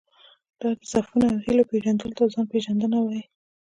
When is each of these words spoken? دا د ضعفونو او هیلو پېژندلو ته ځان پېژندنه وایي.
دا 0.59 0.69
د 0.77 0.79
ضعفونو 0.91 1.25
او 1.31 1.37
هیلو 1.45 1.67
پېژندلو 1.71 2.15
ته 2.17 2.23
ځان 2.33 2.45
پېژندنه 2.51 2.97
وایي. 3.01 3.23